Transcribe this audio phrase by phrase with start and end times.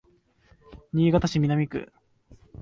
[0.93, 1.93] 新潟市南区